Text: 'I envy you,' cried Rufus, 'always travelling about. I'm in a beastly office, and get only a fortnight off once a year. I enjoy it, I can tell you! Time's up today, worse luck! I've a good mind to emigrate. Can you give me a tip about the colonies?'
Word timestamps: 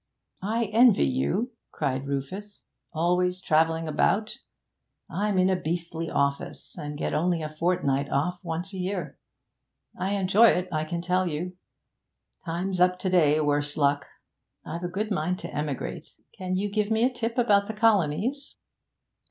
'I 0.41 0.65
envy 0.73 1.05
you,' 1.05 1.51
cried 1.71 2.07
Rufus, 2.07 2.63
'always 2.91 3.39
travelling 3.39 3.87
about. 3.87 4.39
I'm 5.11 5.37
in 5.37 5.47
a 5.47 5.55
beastly 5.55 6.09
office, 6.09 6.75
and 6.75 6.97
get 6.97 7.13
only 7.13 7.43
a 7.43 7.49
fortnight 7.55 8.09
off 8.09 8.39
once 8.43 8.73
a 8.73 8.79
year. 8.79 9.19
I 9.95 10.13
enjoy 10.13 10.47
it, 10.47 10.67
I 10.71 10.85
can 10.85 11.03
tell 11.03 11.27
you! 11.27 11.55
Time's 12.47 12.81
up 12.81 12.97
today, 12.97 13.39
worse 13.41 13.77
luck! 13.77 14.07
I've 14.65 14.83
a 14.83 14.87
good 14.87 15.11
mind 15.11 15.37
to 15.41 15.53
emigrate. 15.55 16.07
Can 16.35 16.55
you 16.55 16.71
give 16.71 16.89
me 16.89 17.03
a 17.03 17.13
tip 17.13 17.37
about 17.37 17.67
the 17.67 17.73
colonies?' 17.75 18.55